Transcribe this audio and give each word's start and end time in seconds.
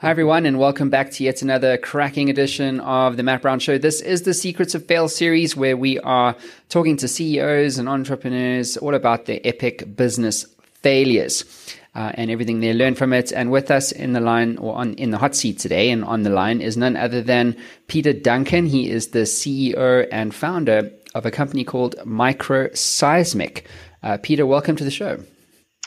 Hi, 0.00 0.10
everyone, 0.10 0.44
and 0.44 0.58
welcome 0.58 0.90
back 0.90 1.10
to 1.12 1.24
yet 1.24 1.40
another 1.40 1.78
cracking 1.78 2.28
edition 2.28 2.80
of 2.80 3.16
the 3.16 3.22
Matt 3.22 3.40
Brown 3.40 3.58
Show. 3.60 3.78
This 3.78 4.02
is 4.02 4.24
the 4.24 4.34
Secrets 4.34 4.74
of 4.74 4.84
Fail 4.84 5.08
series 5.08 5.56
where 5.56 5.74
we 5.74 5.98
are 6.00 6.36
talking 6.68 6.98
to 6.98 7.08
CEOs 7.08 7.78
and 7.78 7.88
entrepreneurs 7.88 8.76
all 8.76 8.94
about 8.94 9.24
their 9.24 9.40
epic 9.42 9.96
business 9.96 10.44
failures. 10.82 11.46
Uh, 11.94 12.12
and 12.12 12.30
everything 12.30 12.60
they 12.60 12.74
learn 12.74 12.94
from 12.94 13.14
it. 13.14 13.32
And 13.32 13.50
with 13.50 13.70
us 13.70 13.90
in 13.90 14.12
the 14.12 14.20
line 14.20 14.58
or 14.58 14.76
on 14.76 14.92
in 14.96 15.12
the 15.12 15.16
hot 15.16 15.34
seat 15.34 15.58
today 15.58 15.88
and 15.88 16.04
on 16.04 16.24
the 16.24 16.30
line 16.30 16.60
is 16.60 16.76
none 16.76 16.94
other 16.94 17.22
than 17.22 17.56
Peter 17.86 18.12
Duncan. 18.12 18.66
He 18.66 18.90
is 18.90 19.08
the 19.08 19.20
CEO 19.20 20.06
and 20.12 20.34
founder 20.34 20.90
of 21.14 21.24
a 21.24 21.30
company 21.30 21.64
called 21.64 21.96
Microseismic. 22.04 23.62
Uh, 24.02 24.18
Peter, 24.22 24.44
welcome 24.44 24.76
to 24.76 24.84
the 24.84 24.90
show. 24.90 25.18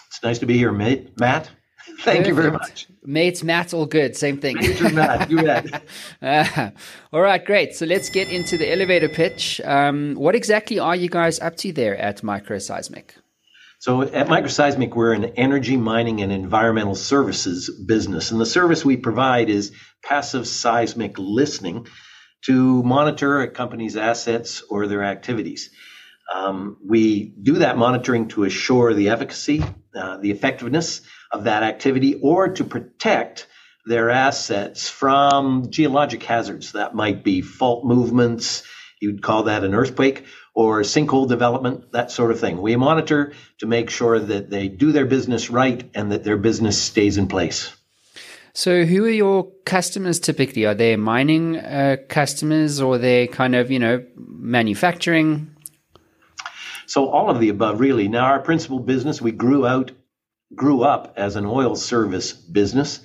It's 0.08 0.24
nice 0.24 0.40
to 0.40 0.48
be 0.48 0.58
here, 0.58 0.72
mate. 0.72 1.12
Matt. 1.20 1.52
Thank 2.02 2.20
Perfect. 2.20 2.28
you 2.28 2.34
very 2.36 2.52
much. 2.52 2.88
Mates, 3.04 3.44
Matt, 3.44 3.74
all 3.74 3.86
good. 3.86 4.16
Same 4.16 4.38
thing. 4.38 4.58
Matt. 4.94 5.30
You 5.30 5.44
bet. 5.44 5.84
uh, 6.22 6.70
all 7.12 7.22
right, 7.22 7.44
great. 7.44 7.76
So 7.76 7.86
let's 7.86 8.10
get 8.10 8.30
into 8.30 8.58
the 8.58 8.72
elevator 8.72 9.10
pitch. 9.10 9.60
Um, 9.64 10.16
what 10.16 10.36
exactly 10.36 10.80
are 10.80 10.96
you 10.96 11.10
guys 11.10 11.40
up 11.40 11.56
to 11.58 11.72
there 11.72 11.98
at 11.98 12.22
Microseismic? 12.22 13.12
So 13.80 14.02
at 14.02 14.28
Microseismic, 14.28 14.94
we're 14.94 15.14
an 15.14 15.24
energy 15.24 15.78
mining 15.78 16.22
and 16.22 16.32
environmental 16.34 16.96
services 16.96 17.70
business. 17.70 18.32
And 18.32 18.40
the 18.40 18.46
service 18.46 18.84
we 18.84 18.98
provide 18.98 19.50
is 19.50 19.72
passive 20.04 20.48
seismic 20.48 21.18
listening 21.18 21.88
to 22.42 22.84
monitor 22.84 23.42
a 23.42 23.50
company's 23.50 23.96
assets 23.96 24.64
or 24.70 24.88
their 24.88 25.04
activities. 25.04 25.70
Um, 26.34 26.78
we 26.86 27.24
do 27.42 27.60
that 27.60 27.78
monitoring 27.78 28.28
to 28.30 28.44
assure 28.44 28.94
the 28.94 29.10
efficacy, 29.10 29.64
uh, 29.96 30.18
the 30.18 30.32
effectiveness 30.32 31.02
of 31.32 31.46
that 31.46 31.64
activity, 31.64 32.16
or 32.16 32.50
to 32.50 32.64
protect 32.64 33.48
their 33.86 34.10
assets 34.10 34.90
from 34.90 35.70
geologic 35.70 36.24
hazards. 36.24 36.74
That 36.74 36.96
might 36.96 37.24
be 37.24 37.42
fault 37.42 37.86
movements, 37.86 38.64
you'd 39.00 39.22
call 39.22 39.44
that 39.44 39.64
an 39.64 39.74
earthquake, 39.74 40.26
or 40.54 40.82
sinkhole 40.82 41.28
development, 41.28 41.92
that 41.92 42.12
sort 42.12 42.32
of 42.32 42.40
thing. 42.40 42.62
We 42.62 42.76
monitor 42.76 43.34
to 43.60 43.66
make 43.66 43.90
sure 43.90 44.20
that 44.20 44.50
they 44.50 44.68
do 44.68 44.92
their 44.92 45.06
business 45.06 45.50
right 45.50 45.90
and 45.96 46.12
that 46.12 46.24
their 46.24 46.38
business 46.38 46.82
stays 46.82 47.18
in 47.18 47.28
place. 47.28 47.76
So, 48.54 48.84
who 48.84 49.06
are 49.06 49.10
your 49.10 49.52
customers 49.66 50.20
typically? 50.20 50.66
Are 50.66 50.74
they 50.74 50.96
mining 50.96 51.58
uh, 51.58 51.98
customers 52.10 52.82
or 52.82 52.96
are 52.96 52.98
they 52.98 53.28
kind 53.28 53.56
of, 53.56 53.72
you 53.72 53.80
know, 53.80 54.04
manufacturing? 54.18 55.56
So 56.88 57.08
all 57.08 57.30
of 57.30 57.40
the 57.40 57.50
above, 57.50 57.80
really. 57.80 58.08
Now, 58.08 58.26
our 58.26 58.40
principal 58.40 58.80
business, 58.80 59.22
we 59.22 59.32
grew 59.32 59.66
out, 59.68 59.92
grew 60.54 60.82
up 60.82 61.14
as 61.18 61.36
an 61.36 61.46
oil 61.46 61.76
service 61.76 62.34
business. 62.34 63.00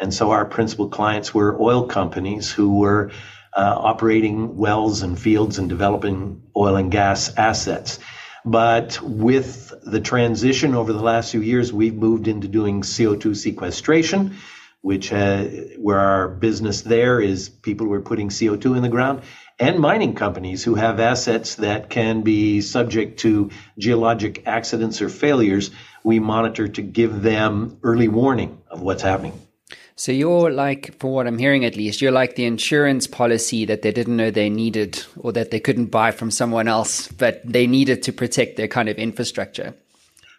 And 0.00 0.12
so 0.12 0.30
our 0.30 0.44
principal 0.44 0.88
clients 0.88 1.34
were 1.34 1.60
oil 1.60 1.86
companies 1.86 2.50
who 2.50 2.78
were 2.78 3.10
uh, 3.56 3.74
operating 3.76 4.56
wells 4.56 5.02
and 5.02 5.18
fields 5.18 5.58
and 5.58 5.68
developing 5.68 6.42
oil 6.56 6.76
and 6.76 6.90
gas 6.90 7.34
assets. 7.36 7.98
But 8.44 9.00
with 9.02 9.74
the 9.82 10.00
transition 10.00 10.74
over 10.74 10.92
the 10.92 11.02
last 11.02 11.32
few 11.32 11.40
years, 11.40 11.72
we've 11.72 11.94
moved 11.94 12.28
into 12.28 12.48
doing 12.48 12.82
CO2 12.82 13.36
sequestration, 13.36 14.36
which 14.80 15.12
uh, 15.12 15.44
where 15.76 15.98
our 15.98 16.28
business 16.28 16.82
there 16.82 17.20
is 17.20 17.48
people 17.48 17.86
who 17.86 17.92
are 17.94 18.00
putting 18.00 18.28
CO2 18.28 18.76
in 18.76 18.82
the 18.82 18.88
ground 18.88 19.22
and 19.58 19.78
mining 19.78 20.14
companies 20.14 20.62
who 20.62 20.74
have 20.74 21.00
assets 21.00 21.56
that 21.56 21.90
can 21.90 22.22
be 22.22 22.60
subject 22.60 23.20
to 23.20 23.50
geologic 23.78 24.46
accidents 24.46 25.02
or 25.02 25.08
failures, 25.08 25.70
we 26.04 26.20
monitor 26.20 26.68
to 26.68 26.82
give 26.82 27.22
them 27.22 27.78
early 27.82 28.08
warning 28.08 28.62
of 28.70 28.80
what's 28.82 29.02
happening. 29.02 29.32
So 29.96 30.12
you're 30.12 30.52
like, 30.52 30.96
for 31.00 31.12
what 31.12 31.26
I'm 31.26 31.38
hearing 31.38 31.64
at 31.64 31.74
least, 31.74 32.00
you're 32.00 32.12
like 32.12 32.36
the 32.36 32.44
insurance 32.44 33.08
policy 33.08 33.64
that 33.64 33.82
they 33.82 33.90
didn't 33.90 34.16
know 34.16 34.30
they 34.30 34.48
needed 34.48 35.04
or 35.16 35.32
that 35.32 35.50
they 35.50 35.58
couldn't 35.58 35.86
buy 35.86 36.12
from 36.12 36.30
someone 36.30 36.68
else, 36.68 37.08
but 37.08 37.42
they 37.44 37.66
needed 37.66 38.04
to 38.04 38.12
protect 38.12 38.56
their 38.56 38.68
kind 38.68 38.88
of 38.88 38.96
infrastructure. 38.96 39.74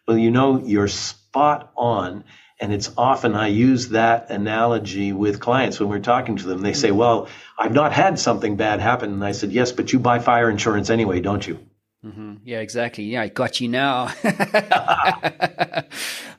Well, 0.08 0.18
you 0.18 0.32
know, 0.32 0.64
you're 0.66 0.88
spot 0.88 1.74
on. 1.76 2.24
And 2.62 2.74
it's 2.74 2.92
often 2.98 3.36
I 3.36 3.48
use 3.48 3.90
that 3.90 4.30
analogy 4.30 5.14
with 5.14 5.40
clients 5.40 5.80
when 5.80 5.88
we're 5.88 6.00
talking 6.00 6.36
to 6.38 6.48
them. 6.48 6.62
They 6.62 6.74
say, 6.74 6.92
Well, 6.92 7.30
I've 7.58 7.74
not 7.74 7.94
had 7.94 8.20
something 8.20 8.58
bad 8.58 8.82
happen. 8.82 9.14
And 9.14 9.24
I 9.24 9.32
said, 9.32 9.52
Yes, 9.52 9.72
but 9.72 9.94
you 9.94 10.00
buy 10.00 10.20
fire 10.20 10.50
insurance 10.50 10.90
anyway, 10.90 11.22
don't 11.22 11.48
you? 11.48 11.60
Mm-hmm. 12.06 12.36
Yeah, 12.44 12.60
exactly. 12.60 13.06
Yeah, 13.06 13.22
I 13.24 13.28
got 13.28 13.60
you 13.60 13.68
now. 13.68 14.10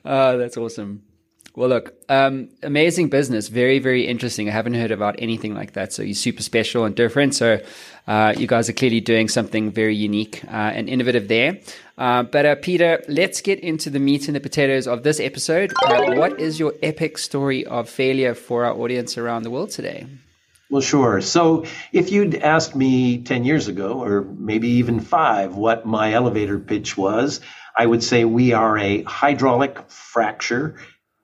oh, 0.05 0.37
that's 0.37 0.57
awesome. 0.57 1.03
Well, 1.53 1.67
look, 1.67 1.93
um, 2.07 2.47
amazing 2.63 3.09
business. 3.09 3.49
Very, 3.49 3.79
very 3.79 4.07
interesting. 4.07 4.47
I 4.47 4.53
haven't 4.53 4.75
heard 4.75 4.91
about 4.91 5.15
anything 5.19 5.53
like 5.53 5.73
that. 5.73 5.91
So 5.91 6.01
you're 6.01 6.15
super 6.15 6.41
special 6.41 6.85
and 6.85 6.95
different. 6.95 7.35
So 7.35 7.59
uh, 8.07 8.33
you 8.37 8.47
guys 8.47 8.69
are 8.69 8.73
clearly 8.73 9.01
doing 9.01 9.27
something 9.27 9.69
very 9.69 9.95
unique 9.95 10.43
uh, 10.45 10.51
and 10.51 10.87
innovative 10.87 11.27
there. 11.27 11.59
Uh, 11.97 12.23
but 12.23 12.45
uh, 12.45 12.55
Peter, 12.55 13.03
let's 13.09 13.41
get 13.41 13.59
into 13.59 13.89
the 13.89 13.99
meat 13.99 14.27
and 14.27 14.35
the 14.35 14.39
potatoes 14.39 14.87
of 14.87 15.03
this 15.03 15.19
episode. 15.19 15.73
Uh, 15.83 16.13
what 16.13 16.39
is 16.39 16.57
your 16.57 16.73
epic 16.81 17.17
story 17.17 17.65
of 17.65 17.89
failure 17.89 18.33
for 18.33 18.63
our 18.63 18.73
audience 18.73 19.17
around 19.17 19.43
the 19.43 19.51
world 19.51 19.71
today? 19.71 20.07
Well, 20.69 20.81
sure. 20.81 21.19
So 21.19 21.65
if 21.91 22.13
you'd 22.13 22.35
asked 22.35 22.77
me 22.77 23.23
10 23.23 23.43
years 23.43 23.67
ago, 23.67 24.01
or 24.01 24.21
maybe 24.21 24.69
even 24.69 25.01
five, 25.01 25.53
what 25.53 25.85
my 25.85 26.13
elevator 26.13 26.59
pitch 26.59 26.95
was, 26.95 27.41
I 27.77 27.85
would 27.85 28.03
say 28.03 28.23
we 28.23 28.53
are 28.53 28.77
a 28.77 29.03
hydraulic 29.03 29.89
fracture 29.89 30.77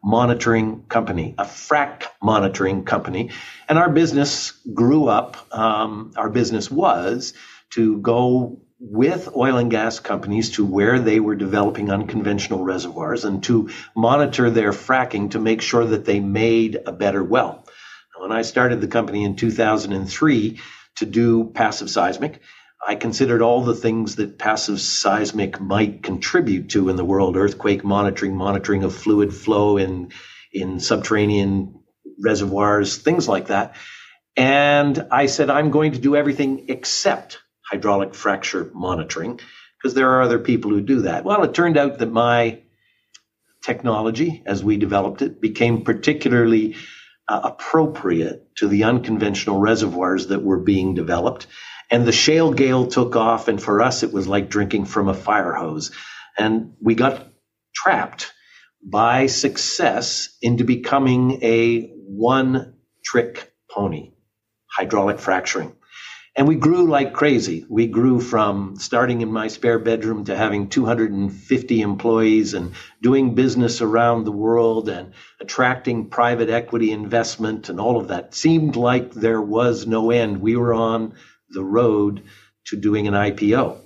monitoring 0.04 0.84
company, 0.88 1.36
a 1.38 1.44
frac 1.46 2.04
monitoring 2.22 2.86
company. 2.86 3.32
And 3.68 3.78
our 3.78 3.90
business 3.90 4.52
grew 4.74 5.08
up, 5.08 5.38
um, 5.52 6.14
our 6.16 6.30
business 6.30 6.72
was 6.72 7.34
to 7.72 7.98
go 7.98 8.62
with 8.80 9.36
oil 9.36 9.58
and 9.58 9.72
gas 9.72 10.00
companies 10.00 10.52
to 10.52 10.66
where 10.66 11.00
they 11.00 11.20
were 11.20 11.36
developing 11.36 11.92
unconventional 11.92 12.64
reservoirs 12.64 13.26
and 13.26 13.44
to 13.44 13.70
monitor 13.96 14.50
their 14.52 14.72
fracking 14.72 15.32
to 15.32 15.40
make 15.40 15.62
sure 15.62 15.86
that 15.86 16.06
they 16.06 16.20
made 16.20 16.80
a 16.86 16.92
better 16.92 17.24
well. 17.24 17.66
When 18.20 18.32
I 18.32 18.44
started 18.44 18.82
the 18.82 18.88
company 18.88 19.24
in 19.24 19.36
2003 19.36 20.60
to 20.98 21.06
do 21.06 21.46
passive 21.54 21.90
seismic, 21.90 22.42
I 22.88 22.96
considered 22.96 23.42
all 23.42 23.64
the 23.66 23.76
things 23.76 24.16
that 24.16 24.40
passive 24.40 24.80
seismic 24.80 25.60
might 25.60 26.04
contribute 26.04 26.70
to 26.70 26.88
in 26.88 26.96
the 26.96 27.04
world 27.04 27.36
earthquake 27.36 27.84
monitoring, 27.84 28.34
monitoring 28.38 28.86
of 28.86 28.96
fluid 28.96 29.34
flow 29.34 29.76
in, 29.76 30.14
in 30.54 30.80
subterranean 30.80 31.82
reservoirs, 32.18 32.98
things 32.98 33.28
like 33.28 33.48
that. 33.48 33.76
And 34.38 35.08
I 35.12 35.26
said, 35.26 35.50
I'm 35.50 35.70
going 35.70 35.92
to 35.94 36.00
do 36.00 36.16
everything 36.16 36.68
except 36.70 37.40
hydraulic 37.70 38.16
fracture 38.16 38.72
monitoring 38.74 39.42
because 39.78 39.94
there 39.94 40.12
are 40.12 40.22
other 40.22 40.40
people 40.40 40.72
who 40.72 40.80
do 40.80 41.02
that. 41.02 41.26
Well, 41.26 41.44
it 41.44 41.54
turned 41.54 41.76
out 41.76 42.00
that 42.00 42.12
my 42.12 42.62
technology, 43.64 44.44
as 44.46 44.64
we 44.64 44.78
developed 44.78 45.22
it, 45.22 45.42
became 45.42 45.84
particularly 45.84 46.78
uh, 47.28 47.42
appropriate 47.44 48.56
to 48.56 48.70
the 48.70 48.86
unconventional 48.86 49.60
reservoirs 49.60 50.28
that 50.28 50.42
were 50.42 50.60
being 50.60 50.94
developed. 50.94 51.48
And 51.90 52.06
the 52.06 52.12
shale 52.12 52.52
gale 52.52 52.88
took 52.88 53.16
off, 53.16 53.48
and 53.48 53.62
for 53.62 53.82
us, 53.82 54.04
it 54.04 54.12
was 54.14 54.28
like 54.28 54.50
drinking 54.50 54.86
from 54.86 55.08
a 55.08 55.14
fire 55.14 55.54
hose. 55.54 55.92
And 56.38 56.74
we 56.82 56.96
got 56.96 57.28
trapped 57.74 58.34
by 58.84 59.28
success 59.28 60.30
into 60.42 60.64
becoming 60.64 61.44
a 61.44 61.92
one 62.08 62.76
trick 63.04 63.52
pony, 63.70 64.14
hydraulic 64.70 65.20
fracturing. 65.20 65.74
And 66.36 66.48
we 66.48 66.56
grew 66.56 66.88
like 66.88 67.14
crazy. 67.14 67.66
We 67.68 67.88
grew 67.88 68.22
from 68.22 68.76
starting 68.78 69.22
in 69.22 69.32
my 69.32 69.48
spare 69.48 69.80
bedroom 69.80 70.26
to 70.26 70.36
having 70.36 70.70
250 70.70 71.82
employees 71.82 72.54
and 72.54 72.74
doing 73.02 73.34
business 73.34 73.82
around 73.82 74.24
the 74.24 74.32
world 74.32 74.88
and 74.88 75.14
attracting 75.42 76.10
private 76.12 76.50
equity 76.50 76.92
investment 76.92 77.70
and 77.70 77.80
all 77.80 77.98
of 78.00 78.10
that. 78.10 78.36
Seemed 78.36 78.76
like 78.76 79.14
there 79.14 79.42
was 79.42 79.88
no 79.88 80.12
end. 80.12 80.40
We 80.40 80.56
were 80.56 80.76
on 80.76 81.16
the 81.50 81.64
road 81.64 82.24
to 82.66 82.78
doing 82.78 83.08
an 83.08 83.14
IPO. 83.14 83.80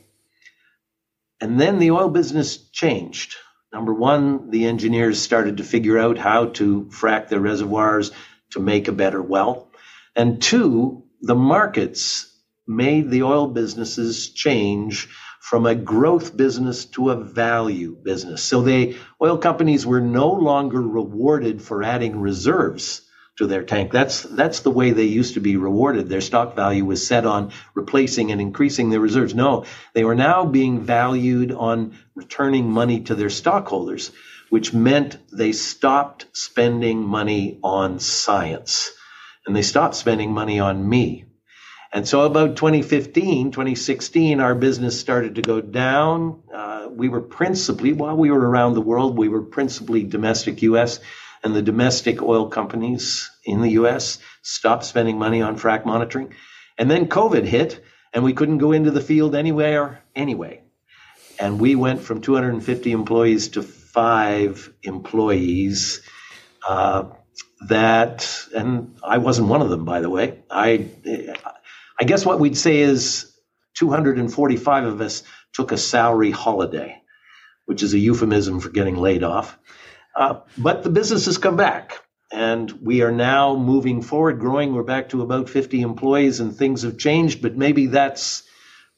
And 1.42 1.60
then 1.60 1.80
the 1.80 1.92
oil 1.92 2.10
business 2.10 2.58
changed. 2.58 3.36
Number 3.74 3.94
one, 3.94 4.50
the 4.52 4.66
engineers 4.66 5.22
started 5.22 5.58
to 5.58 5.64
figure 5.64 5.98
out 5.98 6.18
how 6.18 6.48
to 6.48 6.86
frack 6.86 7.30
their 7.30 7.40
reservoirs 7.40 8.12
to 8.52 8.60
make 8.60 8.88
a 8.88 8.92
better 8.94 9.22
well. 9.22 9.70
And 10.16 10.42
two, 10.42 11.04
the 11.22 11.36
markets 11.36 12.28
made 12.68 13.10
the 13.10 13.24
oil 13.24 13.48
businesses 13.48 14.30
change 14.30 15.08
from 15.42 15.66
a 15.66 15.76
growth 15.76 16.38
business 16.38 16.86
to 16.86 17.10
a 17.10 17.16
value 17.16 17.96
business. 17.96 18.44
So 18.44 18.62
they 18.62 18.98
oil 19.22 19.38
companies 19.38 19.86
were 19.86 20.02
no 20.02 20.32
longer 20.32 20.82
rewarded 20.82 21.62
for 21.62 21.84
adding 21.84 22.20
reserves 22.20 23.02
to 23.38 23.48
their 23.48 23.64
tank. 23.64 23.92
That's 23.92 24.24
that's 24.24 24.62
the 24.62 24.72
way 24.72 24.92
they 24.92 25.06
used 25.06 25.36
to 25.36 25.42
be 25.42 25.58
rewarded. 25.58 26.10
Their 26.10 26.22
stock 26.22 26.56
value 26.56 26.86
was 26.86 27.08
set 27.08 27.26
on 27.26 27.52
replacing 27.76 28.32
and 28.32 28.42
increasing 28.42 28.90
their 28.90 29.00
reserves. 29.02 29.36
No, 29.36 29.66
they 29.94 30.06
were 30.06 30.16
now 30.16 30.46
being 30.46 30.82
valued 30.82 31.52
on 31.52 31.98
returning 32.16 32.72
money 32.72 33.02
to 33.02 33.16
their 33.16 33.32
stockholders. 33.32 34.12
which 34.50 34.74
meant 34.74 35.18
they 35.32 35.54
stopped 35.54 36.28
spending 36.34 37.04
money 37.04 37.60
on 37.64 38.00
science 38.00 38.92
and 39.48 39.56
they 39.56 39.64
stopped 39.64 39.96
spending 39.96 40.34
money 40.34 40.60
on 40.60 40.88
me. 40.88 41.26
And 41.94 42.08
so 42.08 42.22
about 42.24 42.58
2015, 42.58 43.52
2016, 43.52 44.40
our 44.42 44.56
business 44.56 45.00
started 45.00 45.36
to 45.36 45.44
go 45.44 45.62
down. 45.62 46.44
Uh, 46.54 46.90
we 46.92 47.10
were 47.10 47.22
principally, 47.22 47.94
while 47.94 48.18
we 48.18 48.32
were 48.32 48.40
around 48.50 48.76
the 48.76 48.82
world, 48.82 49.18
we 49.18 49.30
were 49.30 49.44
principally 49.44 50.04
domestic 50.04 50.62
US 50.64 51.00
and 51.44 51.56
the 51.56 51.62
domestic 51.62 52.22
oil 52.22 52.48
companies 52.50 53.30
in 53.44 53.62
the 53.62 53.72
US 53.72 54.20
stopped 54.42 54.86
spending 54.86 55.18
money 55.18 55.42
on 55.42 55.58
frac 55.58 55.86
monitoring. 55.86 56.34
And 56.78 56.90
then 56.90 57.08
COVID 57.08 57.44
hit 57.44 57.84
and 58.14 58.24
we 58.24 58.34
couldn't 58.34 58.58
go 58.58 58.72
into 58.72 58.92
the 58.92 59.02
field 59.02 59.36
anywhere 59.36 60.04
anyway. 60.16 60.62
And 61.40 61.60
we 61.60 61.76
went 61.76 62.02
from 62.02 62.22
250 62.22 62.92
employees 62.92 63.50
to 63.50 63.64
five 63.64 64.72
employees. 64.84 66.02
Uh, 66.68 67.06
that, 67.68 68.30
and 68.56 68.96
I 69.04 69.20
wasn't 69.20 69.48
one 69.48 69.62
of 69.62 69.70
them, 69.70 69.86
by 69.86 70.02
the 70.02 70.10
way. 70.10 70.40
I, 70.50 70.90
I 72.00 72.04
guess 72.04 72.26
what 72.26 72.40
we'd 72.40 72.58
say 72.58 72.80
is 72.80 73.32
245 73.76 74.86
of 74.86 75.02
us 75.02 75.24
took 75.54 75.72
a 75.72 75.78
salary 75.78 76.32
holiday, 76.32 77.02
which 77.66 77.84
is 77.84 77.94
a 77.94 78.00
euphemism 78.00 78.60
for 78.60 78.70
getting 78.70 78.96
laid 78.96 79.24
off. 79.24 79.58
Uh, 80.16 80.40
but 80.58 80.84
the 80.84 80.90
business 80.90 81.26
has 81.26 81.38
come 81.38 81.56
back 81.56 82.02
and 82.32 82.72
we 82.82 83.02
are 83.02 83.12
now 83.12 83.56
moving 83.56 84.02
forward, 84.02 84.40
growing. 84.40 84.74
We're 84.74 84.84
back 84.84 85.10
to 85.10 85.22
about 85.22 85.50
50 85.50 85.82
employees 85.82 86.40
and 86.40 86.56
things 86.56 86.84
have 86.84 86.98
changed, 86.98 87.42
but 87.42 87.58
maybe 87.58 87.88
that's 87.88 88.44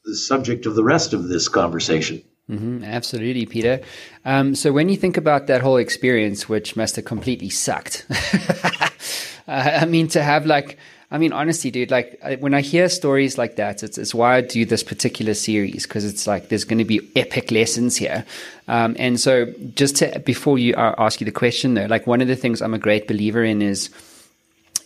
the 0.04 0.16
subject 0.16 0.66
of 0.66 0.74
the 0.74 0.84
rest 0.84 1.12
of 1.12 1.28
this 1.28 1.48
conversation. 1.48 2.22
Mm-hmm, 2.50 2.84
absolutely, 2.84 3.46
Peter. 3.46 3.80
Um, 4.24 4.54
so 4.54 4.70
when 4.70 4.88
you 4.88 4.96
think 4.96 5.16
about 5.16 5.46
that 5.46 5.62
whole 5.62 5.78
experience, 5.78 6.48
which 6.48 6.76
must 6.76 6.96
have 6.96 7.06
completely 7.06 7.48
sucked, 7.48 8.06
I 9.48 9.86
mean, 9.86 10.08
to 10.08 10.22
have 10.22 10.44
like, 10.44 10.78
I 11.14 11.18
mean, 11.18 11.32
honestly, 11.32 11.70
dude, 11.70 11.92
like 11.92 12.20
when 12.40 12.54
I 12.54 12.60
hear 12.60 12.88
stories 12.88 13.38
like 13.38 13.54
that, 13.54 13.84
it's, 13.84 13.98
it's 13.98 14.12
why 14.12 14.34
I 14.34 14.40
do 14.40 14.64
this 14.64 14.82
particular 14.82 15.34
series 15.34 15.86
because 15.86 16.04
it's 16.04 16.26
like 16.26 16.48
there's 16.48 16.64
going 16.64 16.80
to 16.80 16.84
be 16.84 17.08
epic 17.14 17.52
lessons 17.52 17.96
here. 17.96 18.26
Um, 18.66 18.96
and 18.98 19.20
so, 19.20 19.46
just 19.76 19.94
to 19.98 20.18
before 20.18 20.58
you 20.58 20.74
uh, 20.74 20.92
ask 20.98 21.20
you 21.20 21.24
the 21.24 21.30
question, 21.30 21.74
though, 21.74 21.86
like 21.86 22.08
one 22.08 22.20
of 22.20 22.26
the 22.26 22.34
things 22.34 22.60
I'm 22.60 22.74
a 22.74 22.80
great 22.80 23.06
believer 23.06 23.44
in 23.44 23.62
is 23.62 23.90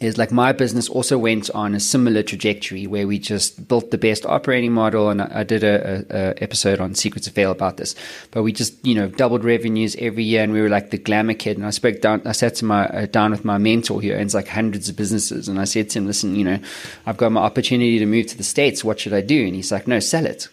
is 0.01 0.17
like 0.17 0.31
my 0.31 0.53
business 0.53 0.89
also 0.89 1.19
went 1.19 1.51
on 1.51 1.75
a 1.75 1.81
similar 1.81 2.23
trajectory 2.23 2.87
where 2.87 3.07
we 3.07 3.19
just 3.19 3.67
built 3.67 3.91
the 3.91 3.99
best 3.99 4.25
operating 4.27 4.73
model 4.73 5.11
and 5.11 5.21
I, 5.21 5.43
did 5.43 5.65
a, 5.65 6.05
a, 6.11 6.43
episode 6.43 6.81
on 6.81 6.95
secrets 6.95 7.27
of 7.27 7.33
fail 7.33 7.51
about 7.51 7.79
this. 7.79 7.95
But 8.31 8.43
we 8.43 8.53
just 8.53 8.85
you 8.87 8.95
know 8.95 9.09
doubled 9.09 9.45
revenues 9.45 9.97
every 9.99 10.23
year 10.23 10.43
and 10.43 10.53
we 10.53 10.61
were 10.61 10.69
like 10.69 10.91
the 10.91 10.99
glamour 10.99 11.35
kid. 11.35 11.57
And 11.57 11.67
I 11.67 11.71
spoke 11.71 12.01
down 12.01 12.23
I 12.25 12.33
sat 12.33 12.55
to 12.57 12.65
my 12.65 12.87
uh, 12.87 13.07
down 13.07 13.33
with 13.33 13.45
my 13.45 13.59
mentor 13.59 14.01
here 14.01 14.15
and 14.15 14.25
it's 14.25 14.35
like 14.35 14.49
hundreds 14.49 14.89
of 14.89 14.97
businesses. 14.97 15.49
And 15.49 15.59
I 15.59 15.65
said 15.65 15.91
to 15.91 15.99
him 15.99 16.07
listen 16.07 16.37
you 16.37 16.45
know 16.45 16.59
I've 17.07 17.17
got 17.17 17.33
my 17.33 17.41
opportunity 17.41 17.99
to 17.99 18.07
move 18.07 18.27
to 18.29 18.37
the 18.37 18.45
States. 18.45 18.85
What 18.85 19.01
should 19.01 19.15
I 19.15 19.21
do? 19.21 19.47
And 19.47 19.55
he's 19.55 19.73
like 19.73 19.89
no 19.89 20.01
sell 20.01 20.27
it. 20.27 20.49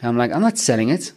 And 0.00 0.08
I'm 0.10 0.16
like 0.18 0.32
I'm 0.32 0.42
not 0.42 0.58
selling 0.58 0.90
it 0.90 1.12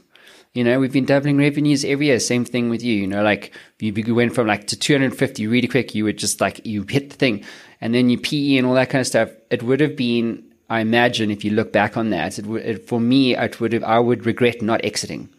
you 0.54 0.64
know, 0.64 0.80
we've 0.80 0.92
been 0.92 1.06
doubling 1.06 1.38
revenues 1.38 1.86
every 1.86 2.08
year. 2.08 2.20
Same 2.20 2.44
thing 2.44 2.70
with 2.70 2.84
you. 2.84 2.94
You 2.94 3.08
know, 3.08 3.24
like 3.24 3.54
you 3.80 4.16
went 4.16 4.34
from 4.34 4.48
like 4.48 4.68
to 4.68 4.78
250 4.78 5.48
really 5.48 5.68
quick. 5.68 5.94
You 5.94 6.06
would 6.06 6.18
just 6.18 6.42
like, 6.42 6.66
you 6.66 6.86
hit 6.90 7.12
the 7.12 7.16
thing 7.16 7.46
and 7.82 7.94
then 7.94 8.10
you 8.10 8.18
PE 8.18 8.58
and 8.58 8.66
all 8.66 8.74
that 8.74 8.90
kind 8.90 9.02
of 9.02 9.08
stuff. 9.08 9.30
It 9.52 9.62
would 9.64 9.80
have 9.80 9.96
been, 9.96 10.44
I 10.70 10.82
imagine, 10.82 11.30
if 11.30 11.44
you 11.46 11.52
look 11.52 11.72
back 11.72 11.98
on 11.98 12.10
that, 12.10 12.40
it, 12.40 12.48
it, 12.48 12.88
for 12.88 13.00
me, 13.00 13.36
it 13.36 13.60
would 13.60 13.74
have, 13.74 13.84
I 13.84 14.00
would 14.00 14.26
regret 14.26 14.62
not 14.62 14.84
exiting. 14.84 15.30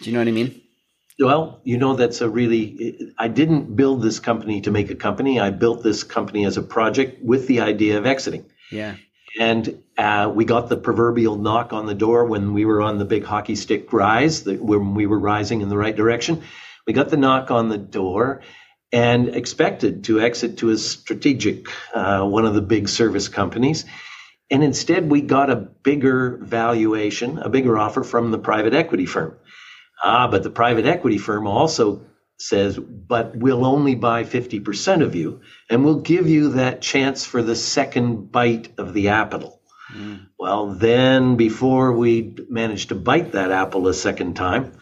Do 0.00 0.10
you 0.10 0.12
know 0.12 0.20
what 0.20 0.28
I 0.28 0.32
mean? 0.32 0.60
Well, 1.18 1.60
you 1.62 1.78
know, 1.78 1.94
that's 1.94 2.20
a 2.20 2.28
really, 2.28 3.12
I 3.18 3.28
didn't 3.28 3.76
build 3.76 4.02
this 4.02 4.18
company 4.18 4.60
to 4.62 4.72
make 4.72 4.90
a 4.90 4.96
company. 4.96 5.38
I 5.38 5.50
built 5.50 5.82
this 5.82 6.02
company 6.02 6.44
as 6.44 6.56
a 6.56 6.62
project 6.62 7.22
with 7.22 7.46
the 7.46 7.60
idea 7.60 7.98
of 7.98 8.06
exiting. 8.06 8.46
Yeah. 8.70 8.96
And 9.38 9.82
uh, 9.98 10.30
we 10.34 10.44
got 10.44 10.68
the 10.68 10.76
proverbial 10.76 11.36
knock 11.36 11.72
on 11.72 11.86
the 11.86 11.94
door 11.94 12.24
when 12.24 12.52
we 12.54 12.64
were 12.64 12.82
on 12.82 12.98
the 12.98 13.04
big 13.04 13.24
hockey 13.24 13.56
stick 13.56 13.92
rise, 13.92 14.44
the, 14.44 14.56
when 14.56 14.94
we 14.94 15.06
were 15.06 15.18
rising 15.18 15.60
in 15.60 15.68
the 15.68 15.76
right 15.76 15.94
direction. 15.94 16.42
We 16.86 16.92
got 16.92 17.08
the 17.08 17.16
knock 17.16 17.50
on 17.50 17.68
the 17.68 17.78
door 17.78 18.42
and 18.92 19.28
expected 19.30 20.04
to 20.04 20.20
exit 20.20 20.58
to 20.58 20.70
a 20.70 20.78
strategic, 20.78 21.66
uh, 21.94 22.24
one 22.24 22.46
of 22.46 22.54
the 22.54 22.62
big 22.62 22.88
service 22.88 23.28
companies. 23.28 23.84
And 24.50 24.62
instead, 24.62 25.10
we 25.10 25.20
got 25.20 25.50
a 25.50 25.56
bigger 25.56 26.38
valuation, 26.40 27.38
a 27.38 27.48
bigger 27.48 27.76
offer 27.76 28.04
from 28.04 28.30
the 28.30 28.38
private 28.38 28.74
equity 28.74 29.06
firm. 29.06 29.36
Ah, 30.02 30.28
but 30.30 30.42
the 30.42 30.50
private 30.50 30.86
equity 30.86 31.18
firm 31.18 31.46
also 31.46 32.02
says, 32.38 32.78
but 32.78 33.36
we'll 33.36 33.64
only 33.64 33.94
buy 33.94 34.24
50% 34.24 35.02
of 35.02 35.14
you 35.14 35.40
and 35.70 35.84
we'll 35.84 36.00
give 36.00 36.28
you 36.28 36.50
that 36.50 36.82
chance 36.82 37.24
for 37.24 37.42
the 37.42 37.56
second 37.56 38.32
bite 38.32 38.72
of 38.78 38.92
the 38.92 39.08
apple. 39.08 39.60
Mm. 39.92 40.26
Well, 40.38 40.74
then 40.74 41.36
before 41.36 41.92
we 41.92 42.36
managed 42.48 42.88
to 42.88 42.94
bite 42.94 43.32
that 43.32 43.50
apple 43.50 43.88
a 43.88 43.94
second 43.94 44.34
time, 44.34 44.72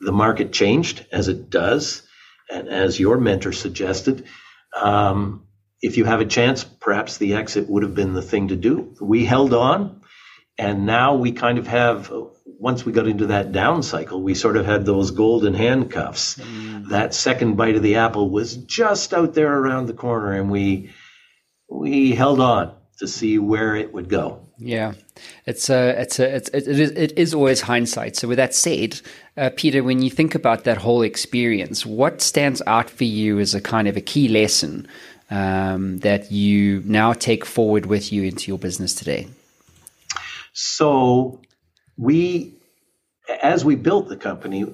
the 0.00 0.12
market 0.12 0.52
changed 0.52 1.06
as 1.12 1.28
it 1.28 1.50
does. 1.50 2.02
And 2.50 2.68
as 2.68 2.98
your 2.98 3.18
mentor 3.18 3.52
suggested, 3.52 4.26
um, 4.80 5.46
if 5.82 5.96
you 5.96 6.04
have 6.04 6.20
a 6.20 6.26
chance, 6.26 6.64
perhaps 6.64 7.16
the 7.16 7.34
exit 7.34 7.68
would 7.68 7.82
have 7.82 7.94
been 7.94 8.12
the 8.12 8.22
thing 8.22 8.48
to 8.48 8.56
do. 8.56 8.94
We 9.00 9.24
held 9.24 9.54
on, 9.54 10.02
and 10.58 10.84
now 10.84 11.14
we 11.14 11.32
kind 11.32 11.58
of 11.58 11.66
have 11.66 12.12
once 12.60 12.84
we 12.84 12.92
got 12.92 13.08
into 13.08 13.28
that 13.28 13.52
down 13.52 13.82
cycle, 13.82 14.20
we 14.20 14.34
sort 14.34 14.58
of 14.58 14.66
had 14.66 14.84
those 14.84 15.10
golden 15.10 15.54
handcuffs. 15.54 16.36
Mm. 16.36 16.90
That 16.90 17.14
second 17.14 17.56
bite 17.56 17.74
of 17.74 17.82
the 17.82 17.96
apple 17.96 18.28
was 18.28 18.54
just 18.54 19.14
out 19.14 19.32
there 19.32 19.50
around 19.50 19.86
the 19.86 19.94
corner, 19.94 20.32
and 20.32 20.50
we 20.50 20.90
we 21.68 22.12
held 22.12 22.38
on 22.38 22.74
to 22.98 23.08
see 23.08 23.38
where 23.38 23.74
it 23.74 23.94
would 23.94 24.10
go. 24.10 24.46
Yeah, 24.58 24.92
it's 25.46 25.70
a, 25.70 25.98
it's 26.02 26.18
a, 26.18 26.36
it's, 26.36 26.50
it 26.50 26.68
is, 26.68 26.90
it 26.90 27.12
is 27.16 27.32
always 27.32 27.62
hindsight. 27.62 28.16
So 28.16 28.28
with 28.28 28.36
that 28.36 28.54
said, 28.54 29.00
uh, 29.38 29.48
Peter, 29.56 29.82
when 29.82 30.02
you 30.02 30.10
think 30.10 30.34
about 30.34 30.64
that 30.64 30.76
whole 30.76 31.00
experience, 31.00 31.86
what 31.86 32.20
stands 32.20 32.60
out 32.66 32.90
for 32.90 33.04
you 33.04 33.38
as 33.38 33.54
a 33.54 33.60
kind 33.62 33.88
of 33.88 33.96
a 33.96 34.02
key 34.02 34.28
lesson 34.28 34.86
um, 35.30 36.00
that 36.00 36.30
you 36.30 36.82
now 36.84 37.14
take 37.14 37.46
forward 37.46 37.86
with 37.86 38.12
you 38.12 38.22
into 38.24 38.48
your 38.48 38.58
business 38.58 38.94
today? 38.94 39.28
So 40.52 41.40
we, 42.00 42.56
as 43.42 43.64
we 43.64 43.76
built 43.76 44.08
the 44.08 44.16
company, 44.16 44.66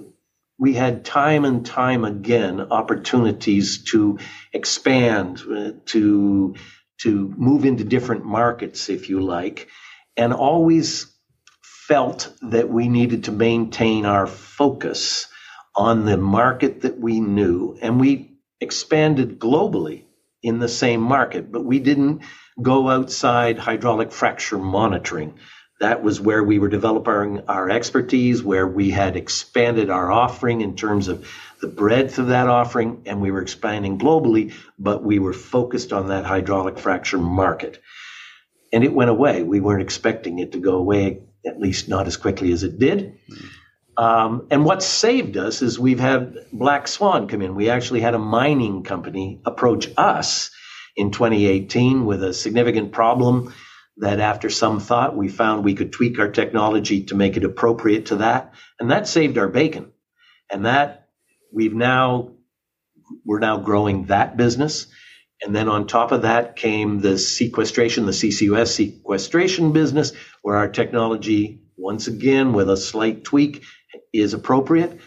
we 0.59 0.75
had 0.75 1.05
time 1.05 1.45
and 1.45 1.67
time 1.67 2.05
again 2.05 2.61
opportunities 2.61 3.85
to 3.93 4.19
expand, 4.53 5.43
uh, 5.51 5.73
to 5.87 6.55
to 7.03 7.35
move 7.37 7.65
into 7.67 7.85
different 7.85 8.25
markets, 8.25 8.89
if 8.89 9.11
you 9.11 9.21
like, 9.21 9.69
and 10.17 10.33
always 10.33 11.13
felt 11.63 12.33
that 12.43 12.71
we 12.71 12.89
needed 12.89 13.25
to 13.25 13.33
maintain 13.33 14.07
our 14.07 14.27
focus 14.27 15.29
on 15.77 16.07
the 16.07 16.17
market 16.17 16.83
that 16.83 16.99
we 16.99 17.21
knew, 17.21 17.79
and 17.83 18.01
we 18.01 18.39
expanded 18.61 19.39
globally 19.41 20.05
in 20.43 20.61
the 20.61 20.69
same 20.69 21.03
market, 21.03 21.53
but 21.53 21.65
we 21.65 21.81
didn't 21.81 22.23
go 22.63 22.89
outside 22.89 23.59
hydraulic 23.59 24.13
fracture 24.13 24.59
monitoring 24.59 25.35
that 25.81 26.03
was 26.03 26.21
where 26.21 26.43
we 26.43 26.59
were 26.59 26.69
developing 26.69 27.43
our 27.49 27.69
expertise, 27.69 28.43
where 28.43 28.67
we 28.67 28.91
had 28.91 29.17
expanded 29.17 29.91
our 29.91 30.11
offering 30.11 30.63
in 30.63 30.75
terms 30.75 31.09
of 31.09 31.29
the 31.61 31.69
breadth 31.69 32.19
of 32.19 32.29
that 32.29 32.49
offering, 32.49 33.03
and 33.07 33.21
we 33.21 33.31
were 33.31 33.43
expanding 33.43 33.99
globally, 33.99 34.55
but 34.79 35.03
we 35.03 35.19
were 35.19 35.33
focused 35.33 35.93
on 35.93 36.09
that 36.09 36.25
hydraulic 36.25 36.79
fracture 36.79 37.19
market. 37.19 37.83
And 38.73 38.85
it 38.85 38.93
went 38.93 39.11
away. 39.11 39.43
We 39.43 39.61
weren't 39.61 39.83
expecting 39.83 40.39
it 40.39 40.53
to 40.53 40.59
go 40.59 40.77
away, 40.77 41.23
at 41.47 41.61
least 41.61 41.89
not 41.89 42.07
as 42.07 42.17
quickly 42.17 42.53
as 42.53 42.63
it 42.63 42.79
did. 42.79 43.19
Um, 43.97 44.49
and 44.51 44.65
what 44.65 44.83
saved 44.83 45.37
us 45.37 45.63
is 45.63 45.79
we've 45.79 46.01
had 46.01 46.37
Black 46.53 46.89
Swan 46.89 47.29
come 47.29 47.41
in. 47.41 47.55
We 47.55 47.71
actually 47.71 48.01
had 48.01 48.15
a 48.15 48.19
mining 48.19 48.83
company 48.83 49.41
approach 49.45 49.89
us 49.97 50.51
in 50.97 51.11
2018 51.11 52.05
with 52.05 52.23
a 52.23 52.35
significant 52.35 52.93
problem 52.93 53.55
that 53.99 54.21
after 54.21 54.51
some 54.51 54.81
thought, 54.81 55.17
we 55.17 55.29
found 55.29 55.65
we 55.65 55.75
could 55.75 55.93
tweak 55.93 56.19
our 56.19 56.29
technology 56.29 57.05
to 57.05 57.15
make 57.15 57.37
it 57.37 57.45
appropriate 57.45 58.07
to 58.07 58.17
that. 58.17 58.55
And 58.79 58.91
that 58.91 59.09
saved 59.09 59.39
our 59.39 59.49
bacon. 59.49 59.93
And 60.51 60.67
that 60.67 61.09
we've 61.53 61.75
now, 61.75 62.33
we're 63.25 63.39
now 63.39 63.59
growing 63.59 64.07
that 64.07 64.37
business. 64.37 64.87
And 65.43 65.55
then 65.55 65.69
on 65.69 65.87
top 65.87 66.13
of 66.13 66.23
that 66.23 66.57
came 66.57 67.01
the 67.01 67.19
sequestration, 67.19 68.07
the 68.07 68.13
CCUS 68.13 68.69
sequestration 68.69 69.73
business, 69.73 70.13
where 70.43 70.57
our 70.57 70.69
technology, 70.69 71.63
once 71.77 72.07
again, 72.07 72.53
with 72.53 72.71
a 72.71 72.77
slight 72.77 73.25
tweak, 73.25 73.65
is 74.13 74.35
appropriate. 74.35 75.01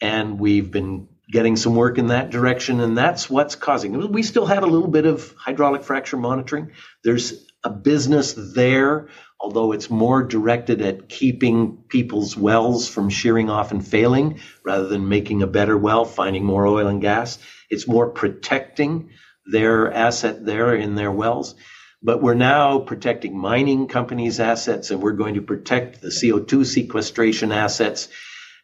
And 0.00 0.38
we've 0.38 0.70
been 0.70 1.08
getting 1.30 1.56
some 1.56 1.74
work 1.74 1.98
in 1.98 2.08
that 2.08 2.30
direction, 2.30 2.80
and 2.80 2.96
that's 2.96 3.28
what's 3.28 3.56
causing. 3.56 3.94
it. 3.94 4.10
We 4.10 4.22
still 4.22 4.46
have 4.46 4.62
a 4.62 4.66
little 4.66 4.88
bit 4.88 5.06
of 5.06 5.34
hydraulic 5.36 5.82
fracture 5.82 6.16
monitoring. 6.16 6.72
There's 7.02 7.46
a 7.66 7.70
business 7.70 8.34
there, 8.54 9.08
although 9.40 9.72
it's 9.72 9.90
more 9.90 10.22
directed 10.22 10.80
at 10.82 11.08
keeping 11.08 11.78
people's 11.88 12.36
wells 12.36 12.88
from 12.88 13.10
shearing 13.10 13.50
off 13.50 13.72
and 13.72 13.84
failing 13.84 14.38
rather 14.64 14.86
than 14.86 15.08
making 15.08 15.42
a 15.42 15.48
better 15.48 15.76
well, 15.76 16.04
finding 16.04 16.44
more 16.44 16.64
oil 16.64 16.86
and 16.86 17.00
gas. 17.00 17.38
It's 17.68 17.88
more 17.88 18.10
protecting 18.10 19.10
their 19.46 19.92
asset 19.92 20.46
there 20.46 20.76
in 20.76 20.94
their 20.94 21.10
wells. 21.10 21.56
But 22.00 22.22
we're 22.22 22.34
now 22.34 22.78
protecting 22.78 23.36
mining 23.36 23.88
companies' 23.88 24.38
assets 24.38 24.92
and 24.92 25.02
we're 25.02 25.12
going 25.12 25.34
to 25.34 25.42
protect 25.42 26.00
the 26.00 26.10
CO2 26.10 26.64
sequestration 26.64 27.50
assets. 27.50 28.08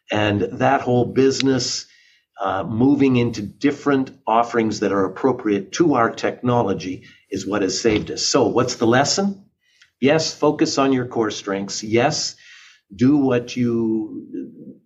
And 0.09 0.41
that 0.59 0.79
whole 0.79 1.03
business 1.03 1.87
uh, 2.41 2.63
moving 2.63 3.17
into 3.17 3.41
different 3.41 4.11
offerings 4.25 4.79
that 4.79 4.93
are 4.93 5.03
appropriate 5.03 5.73
to 5.73 5.95
our 5.95 6.09
technology 6.09 7.03
is 7.33 7.47
what 7.47 7.63
has 7.63 7.81
saved 7.81 8.11
us. 8.11 8.23
So, 8.23 8.47
what's 8.47 8.75
the 8.75 8.85
lesson? 8.85 9.45
Yes, 9.99 10.33
focus 10.33 10.77
on 10.77 10.93
your 10.93 11.07
core 11.07 11.31
strengths. 11.31 11.83
Yes, 11.83 12.35
do 12.95 13.17
what 13.17 13.55
you. 13.55 14.79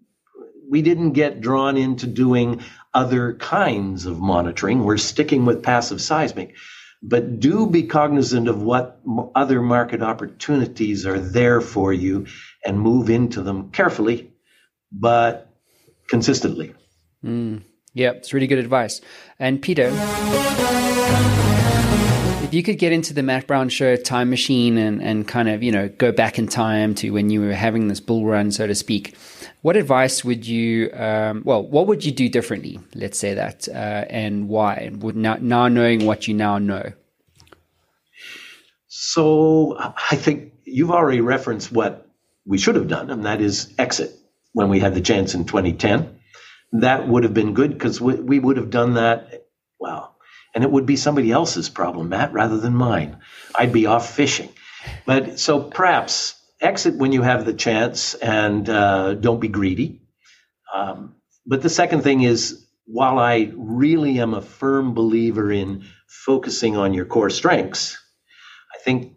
We 0.69 0.81
didn't 0.81 1.11
get 1.11 1.41
drawn 1.41 1.77
into 1.77 2.07
doing 2.07 2.61
other 2.93 3.33
kinds 3.33 4.05
of 4.05 4.19
monitoring. 4.19 4.83
We're 4.83 4.97
sticking 4.97 5.45
with 5.45 5.61
passive 5.61 6.01
seismic. 6.01 6.55
But 7.03 7.39
do 7.39 7.67
be 7.67 7.83
cognizant 7.83 8.47
of 8.47 8.61
what 8.63 8.99
other 9.35 9.61
market 9.61 10.01
opportunities 10.01 11.05
are 11.05 11.19
there 11.19 11.61
for 11.61 11.93
you 11.93 12.25
and 12.65 12.79
move 12.79 13.09
into 13.09 13.43
them 13.43 13.69
carefully, 13.69 14.33
but 14.91 15.53
consistently. 16.09 16.73
Mm, 17.23 17.61
yeah, 17.93 18.11
it's 18.11 18.33
really 18.33 18.47
good 18.47 18.57
advice. 18.57 18.99
And 19.37 19.61
Peter, 19.61 19.91
you 22.57 22.63
could 22.63 22.79
get 22.79 22.91
into 22.91 23.13
the 23.13 23.21
Matt 23.21 23.45
Brown 23.45 23.69
show 23.69 23.95
time 23.95 24.31
machine 24.31 24.79
and, 24.79 24.99
and 24.99 25.27
kind 25.27 25.47
of, 25.47 25.61
you 25.61 25.71
know, 25.71 25.89
go 25.89 26.11
back 26.11 26.39
in 26.39 26.47
time 26.47 26.95
to 26.95 27.11
when 27.11 27.29
you 27.29 27.39
were 27.39 27.53
having 27.53 27.87
this 27.87 27.99
bull 27.99 28.25
run, 28.25 28.51
so 28.51 28.65
to 28.65 28.73
speak, 28.73 29.15
what 29.61 29.77
advice 29.77 30.25
would 30.25 30.47
you, 30.47 30.91
um, 30.93 31.43
well, 31.45 31.61
what 31.61 31.85
would 31.85 32.03
you 32.03 32.11
do 32.11 32.27
differently? 32.27 32.79
Let's 32.95 33.19
say 33.19 33.35
that, 33.35 33.69
uh, 33.69 34.05
and 34.09 34.49
why? 34.49 34.89
Would 34.91 35.15
now, 35.15 35.37
now 35.39 35.67
knowing 35.67 36.07
what 36.07 36.27
you 36.27 36.33
now 36.33 36.57
know. 36.57 36.93
So 38.87 39.77
I 39.77 40.15
think 40.15 40.53
you've 40.65 40.89
already 40.89 41.21
referenced 41.21 41.71
what 41.71 42.09
we 42.43 42.57
should 42.57 42.73
have 42.73 42.87
done, 42.87 43.11
and 43.11 43.25
that 43.27 43.39
is 43.39 43.71
exit 43.77 44.17
when 44.53 44.69
we 44.69 44.79
had 44.79 44.95
the 44.95 45.01
chance 45.01 45.35
in 45.35 45.45
2010 45.45 46.17
that 46.73 47.07
would 47.07 47.23
have 47.23 47.33
been 47.33 47.53
good 47.53 47.71
because 47.71 48.01
we, 48.01 48.15
we 48.15 48.39
would 48.39 48.57
have 48.57 48.69
done 48.69 48.95
that. 48.95 49.47
Well, 49.79 50.16
and 50.57 50.63
it 50.63 50.71
would 50.71 50.87
be 50.87 50.95
somebody 50.95 51.31
else's 51.31 51.69
problem, 51.69 52.09
Matt, 52.09 52.33
rather 52.33 52.57
than 52.57 52.73
mine. 52.73 53.17
I'd 53.53 53.71
be 53.71 53.85
off 53.85 54.15
fishing. 54.15 54.49
But 55.05 55.39
so 55.39 55.61
perhaps 55.61 56.33
exit 56.59 56.95
when 56.95 57.11
you 57.11 57.21
have 57.21 57.45
the 57.45 57.53
chance 57.53 58.15
and 58.15 58.67
uh, 58.67 59.13
don't 59.13 59.39
be 59.39 59.49
greedy. 59.49 60.01
Um, 60.73 61.13
but 61.45 61.61
the 61.61 61.69
second 61.69 62.01
thing 62.01 62.23
is, 62.23 62.65
while 62.87 63.19
I 63.19 63.51
really 63.55 64.19
am 64.19 64.33
a 64.33 64.41
firm 64.41 64.95
believer 64.95 65.51
in 65.51 65.85
focusing 66.07 66.75
on 66.75 66.95
your 66.95 67.05
core 67.05 67.29
strengths, 67.29 68.03
I 68.73 68.79
think 68.79 69.13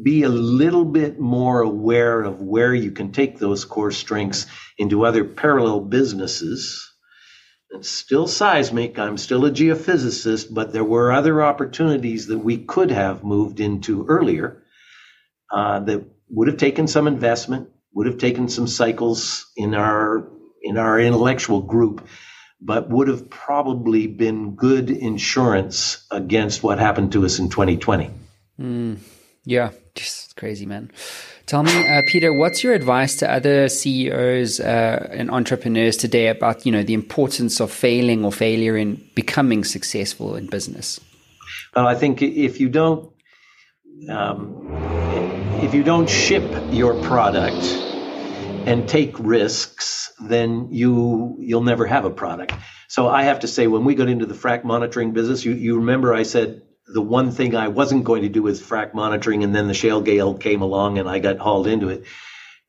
be 0.00 0.22
a 0.22 0.28
little 0.28 0.84
bit 0.84 1.18
more 1.18 1.60
aware 1.60 2.22
of 2.22 2.40
where 2.40 2.72
you 2.72 2.92
can 2.92 3.10
take 3.10 3.40
those 3.40 3.64
core 3.64 3.90
strengths 3.90 4.46
into 4.78 5.04
other 5.04 5.24
parallel 5.24 5.80
businesses. 5.80 6.88
Still 7.80 8.26
seismic. 8.26 8.98
I'm 8.98 9.18
still 9.18 9.44
a 9.44 9.50
geophysicist, 9.50 10.52
but 10.52 10.72
there 10.72 10.84
were 10.84 11.12
other 11.12 11.42
opportunities 11.42 12.26
that 12.28 12.38
we 12.38 12.58
could 12.58 12.90
have 12.90 13.22
moved 13.22 13.60
into 13.60 14.06
earlier 14.06 14.62
uh, 15.52 15.80
that 15.80 16.04
would 16.30 16.48
have 16.48 16.56
taken 16.56 16.88
some 16.88 17.06
investment, 17.06 17.68
would 17.92 18.06
have 18.06 18.18
taken 18.18 18.48
some 18.48 18.66
cycles 18.66 19.46
in 19.56 19.74
our 19.74 20.28
in 20.62 20.76
our 20.76 20.98
intellectual 20.98 21.60
group, 21.60 22.06
but 22.60 22.88
would 22.88 23.08
have 23.08 23.30
probably 23.30 24.06
been 24.06 24.56
good 24.56 24.90
insurance 24.90 26.04
against 26.10 26.62
what 26.62 26.78
happened 26.78 27.12
to 27.12 27.24
us 27.24 27.38
in 27.38 27.48
2020. 27.48 28.10
Mm. 28.60 28.98
Yeah, 29.44 29.70
just 29.94 30.36
crazy, 30.36 30.66
man. 30.66 30.90
Tell 31.48 31.62
me, 31.62 31.88
uh, 31.88 32.02
Peter, 32.06 32.30
what's 32.30 32.62
your 32.62 32.74
advice 32.74 33.16
to 33.16 33.32
other 33.32 33.70
CEOs 33.70 34.60
uh, 34.60 35.08
and 35.10 35.30
entrepreneurs 35.30 35.96
today 35.96 36.28
about 36.28 36.66
you 36.66 36.72
know 36.72 36.82
the 36.82 36.92
importance 36.92 37.58
of 37.58 37.72
failing 37.72 38.22
or 38.22 38.30
failure 38.30 38.76
in 38.76 39.02
becoming 39.14 39.64
successful 39.64 40.36
in 40.36 40.46
business? 40.46 41.00
Well, 41.74 41.88
I 41.88 41.94
think 41.94 42.20
if 42.20 42.60
you 42.60 42.68
don't 42.68 43.10
um, 44.10 44.68
if 45.62 45.72
you 45.72 45.82
don't 45.82 46.06
ship 46.06 46.44
your 46.70 47.02
product 47.02 47.64
and 48.66 48.86
take 48.86 49.18
risks, 49.18 50.12
then 50.20 50.68
you 50.70 51.36
you'll 51.38 51.62
never 51.62 51.86
have 51.86 52.04
a 52.04 52.10
product. 52.10 52.52
So 52.88 53.08
I 53.08 53.22
have 53.22 53.40
to 53.40 53.48
say, 53.48 53.68
when 53.68 53.84
we 53.84 53.94
got 53.94 54.10
into 54.10 54.26
the 54.26 54.34
frac 54.34 54.64
monitoring 54.64 55.12
business, 55.12 55.46
you, 55.46 55.52
you 55.52 55.76
remember 55.76 56.12
I 56.12 56.24
said 56.24 56.60
the 56.92 57.02
one 57.02 57.30
thing 57.30 57.54
I 57.54 57.68
wasn't 57.68 58.04
going 58.04 58.22
to 58.22 58.28
do 58.28 58.42
was 58.42 58.60
frac 58.60 58.94
monitoring, 58.94 59.44
and 59.44 59.54
then 59.54 59.68
the 59.68 59.74
shale 59.74 60.00
gale 60.00 60.34
came 60.34 60.62
along 60.62 60.98
and 60.98 61.08
I 61.08 61.18
got 61.18 61.38
hauled 61.38 61.66
into 61.66 61.88
it. 61.88 62.04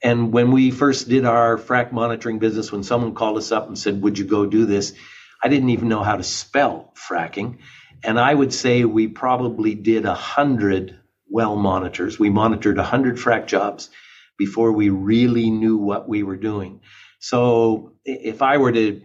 And 0.01 0.31
when 0.31 0.51
we 0.51 0.71
first 0.71 1.09
did 1.09 1.25
our 1.25 1.57
frac 1.57 1.91
monitoring 1.91 2.39
business, 2.39 2.71
when 2.71 2.83
someone 2.83 3.15
called 3.15 3.37
us 3.37 3.51
up 3.51 3.67
and 3.67 3.77
said, 3.77 4.01
Would 4.01 4.17
you 4.17 4.25
go 4.25 4.45
do 4.45 4.65
this? 4.65 4.93
I 5.41 5.47
didn't 5.47 5.69
even 5.69 5.89
know 5.89 6.03
how 6.03 6.17
to 6.17 6.23
spell 6.23 6.93
fracking. 6.95 7.59
And 8.03 8.19
I 8.19 8.33
would 8.33 8.53
say 8.53 8.85
we 8.85 9.07
probably 9.07 9.75
did 9.75 10.05
a 10.05 10.13
hundred 10.13 10.99
well 11.29 11.55
monitors. 11.55 12.17
We 12.17 12.29
monitored 12.29 12.77
a 12.77 12.83
hundred 12.83 13.17
frac 13.17 13.47
jobs 13.47 13.89
before 14.37 14.71
we 14.71 14.89
really 14.89 15.49
knew 15.49 15.77
what 15.77 16.07
we 16.07 16.23
were 16.23 16.37
doing. 16.37 16.81
So 17.19 17.93
if 18.05 18.41
I 18.41 18.57
were 18.57 18.71
to 18.71 19.01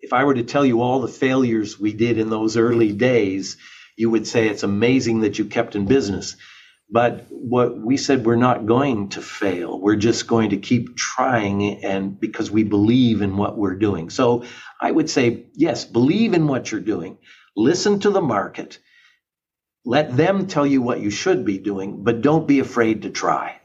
if 0.00 0.12
I 0.12 0.24
were 0.24 0.34
to 0.34 0.44
tell 0.44 0.64
you 0.64 0.80
all 0.80 1.00
the 1.00 1.08
failures 1.08 1.78
we 1.78 1.92
did 1.92 2.18
in 2.18 2.30
those 2.30 2.56
early 2.56 2.92
days, 2.92 3.56
you 3.98 4.08
would 4.08 4.26
say 4.26 4.48
it's 4.48 4.62
amazing 4.62 5.20
that 5.20 5.38
you 5.38 5.44
kept 5.44 5.74
in 5.74 5.86
business. 5.86 6.36
But 6.90 7.26
what 7.30 7.76
we 7.76 7.96
said, 7.96 8.24
we're 8.24 8.36
not 8.36 8.64
going 8.64 9.10
to 9.10 9.20
fail. 9.20 9.78
We're 9.78 9.96
just 9.96 10.26
going 10.26 10.50
to 10.50 10.56
keep 10.56 10.96
trying 10.96 11.84
and 11.84 12.18
because 12.18 12.50
we 12.50 12.62
believe 12.62 13.20
in 13.20 13.36
what 13.36 13.58
we're 13.58 13.74
doing. 13.74 14.08
So 14.08 14.44
I 14.80 14.90
would 14.90 15.10
say, 15.10 15.46
yes, 15.52 15.84
believe 15.84 16.32
in 16.32 16.46
what 16.46 16.70
you're 16.70 16.80
doing. 16.80 17.18
Listen 17.56 17.98
to 18.00 18.10
the 18.10 18.22
market. 18.22 18.78
Let 19.84 20.16
them 20.16 20.46
tell 20.46 20.66
you 20.66 20.80
what 20.80 21.00
you 21.00 21.10
should 21.10 21.44
be 21.44 21.58
doing, 21.58 22.04
but 22.04 22.22
don't 22.22 22.46
be 22.46 22.60
afraid 22.60 23.02
to 23.02 23.10
try. 23.10 23.60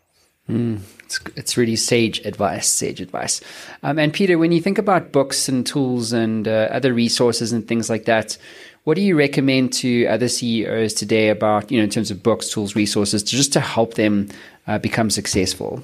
Mm, 0.50 0.82
it's, 1.06 1.20
it's 1.38 1.58
really 1.58 1.78
sage 1.78 2.20
advice, 2.26 2.68
sage 2.68 3.00
advice. 3.00 3.40
Um, 3.82 3.98
and 3.98 4.12
Peter, 4.12 4.38
when 4.38 4.52
you 4.52 4.62
think 4.62 4.78
about 4.78 5.14
books 5.14 5.48
and 5.48 5.66
tools 5.66 6.12
and 6.12 6.48
uh, 6.48 6.68
other 6.72 6.94
resources 6.94 7.54
and 7.54 7.66
things 7.66 7.90
like 7.90 8.06
that, 8.06 8.38
what 8.84 8.96
do 8.96 9.02
you 9.02 9.18
recommend 9.18 9.72
to 9.74 10.06
other 10.08 10.28
CEOs 10.28 10.94
today 10.94 11.30
about, 11.30 11.72
you 11.72 11.78
know, 11.78 11.84
in 11.84 11.90
terms 11.90 12.12
of 12.12 12.22
books, 12.22 12.50
tools, 12.50 12.76
resources, 12.76 13.24
to 13.24 13.36
just 13.36 13.54
to 13.54 13.60
help 13.60 13.94
them 13.94 14.30
uh, 14.68 14.78
become 14.78 15.10
successful? 15.10 15.84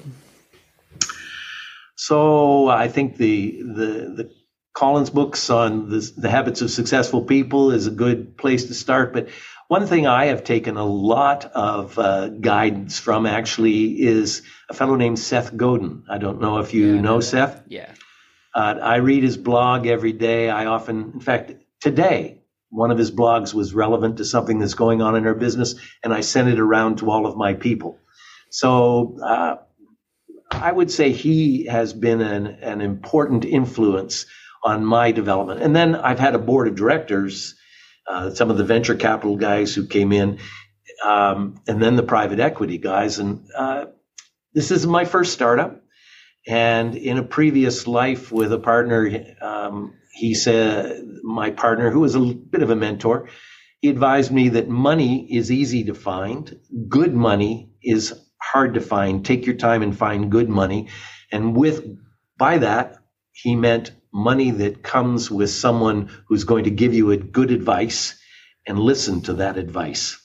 So 1.96 2.68
I 2.68 2.88
think 2.88 3.16
the 3.16 3.62
the 3.62 4.14
the 4.16 4.30
Collins 4.72 5.10
books 5.10 5.50
on 5.50 5.90
the, 5.90 6.12
the 6.16 6.30
habits 6.30 6.62
of 6.62 6.70
successful 6.70 7.22
people 7.22 7.72
is 7.72 7.86
a 7.86 7.90
good 7.90 8.36
place 8.36 8.66
to 8.66 8.74
start. 8.74 9.12
But 9.12 9.28
one 9.68 9.86
thing 9.86 10.06
I 10.06 10.26
have 10.26 10.44
taken 10.44 10.76
a 10.76 10.84
lot 10.84 11.44
of 11.46 11.98
uh, 11.98 12.28
guidance 12.28 12.98
from 12.98 13.26
actually 13.26 14.00
is 14.00 14.42
a 14.68 14.74
fellow 14.74 14.96
named 14.96 15.18
Seth 15.18 15.56
Godin. 15.56 16.04
I 16.08 16.18
don't 16.18 16.40
know 16.40 16.58
if 16.58 16.72
you 16.72 16.94
yeah, 16.94 17.00
know 17.00 17.20
Seth. 17.20 17.62
Yeah. 17.68 17.92
Uh, 18.54 18.76
I 18.80 18.96
read 18.96 19.22
his 19.22 19.36
blog 19.36 19.86
every 19.86 20.12
day. 20.12 20.50
I 20.50 20.66
often, 20.66 21.12
in 21.14 21.20
fact, 21.20 21.52
today 21.80 22.39
one 22.70 22.90
of 22.90 22.98
his 22.98 23.10
blogs 23.10 23.52
was 23.52 23.74
relevant 23.74 24.18
to 24.18 24.24
something 24.24 24.58
that's 24.58 24.74
going 24.74 25.02
on 25.02 25.16
in 25.16 25.26
our 25.26 25.34
business, 25.34 25.74
and 26.02 26.14
I 26.14 26.20
sent 26.20 26.48
it 26.48 26.60
around 26.60 26.98
to 26.98 27.10
all 27.10 27.26
of 27.26 27.36
my 27.36 27.54
people. 27.54 27.98
So 28.50 29.18
uh, 29.22 29.56
I 30.50 30.72
would 30.72 30.90
say 30.90 31.12
he 31.12 31.66
has 31.66 31.92
been 31.92 32.20
an, 32.20 32.46
an 32.46 32.80
important 32.80 33.44
influence 33.44 34.26
on 34.62 34.84
my 34.84 35.12
development. 35.12 35.62
And 35.62 35.74
then 35.74 35.94
I've 35.94 36.18
had 36.18 36.34
a 36.34 36.38
board 36.38 36.68
of 36.68 36.74
directors, 36.74 37.54
uh, 38.06 38.30
some 38.30 38.50
of 38.50 38.58
the 38.58 38.64
venture 38.64 38.94
capital 38.94 39.36
guys 39.36 39.74
who 39.74 39.86
came 39.86 40.12
in, 40.12 40.38
um, 41.04 41.60
and 41.66 41.82
then 41.82 41.96
the 41.96 42.02
private 42.02 42.40
equity 42.40 42.78
guys. 42.78 43.18
And 43.18 43.48
uh, 43.56 43.86
this 44.52 44.70
is 44.70 44.86
my 44.86 45.04
first 45.04 45.32
startup. 45.32 45.82
And 46.46 46.94
in 46.94 47.18
a 47.18 47.22
previous 47.22 47.86
life 47.86 48.32
with 48.32 48.52
a 48.52 48.58
partner, 48.58 49.36
um, 49.40 49.94
he 50.12 50.34
said, 50.34 51.04
my 51.22 51.50
partner, 51.50 51.90
who 51.90 52.00
was 52.00 52.14
a 52.14 52.20
bit 52.20 52.62
of 52.62 52.70
a 52.70 52.76
mentor, 52.76 53.28
he 53.80 53.88
advised 53.88 54.30
me 54.30 54.50
that 54.50 54.68
money 54.68 55.26
is 55.34 55.50
easy 55.50 55.84
to 55.84 55.94
find. 55.94 56.60
Good 56.88 57.14
money 57.14 57.70
is 57.82 58.14
hard 58.40 58.74
to 58.74 58.80
find. 58.80 59.24
Take 59.24 59.46
your 59.46 59.56
time 59.56 59.82
and 59.82 59.96
find 59.96 60.30
good 60.30 60.48
money. 60.48 60.88
And 61.32 61.56
with, 61.56 61.84
by 62.36 62.58
that, 62.58 62.98
he 63.32 63.56
meant 63.56 63.92
money 64.12 64.50
that 64.50 64.82
comes 64.82 65.30
with 65.30 65.50
someone 65.50 66.10
who's 66.26 66.44
going 66.44 66.64
to 66.64 66.70
give 66.70 66.94
you 66.94 67.10
a 67.10 67.16
good 67.16 67.50
advice 67.50 68.18
and 68.66 68.78
listen 68.78 69.22
to 69.22 69.34
that 69.34 69.56
advice. 69.56 70.20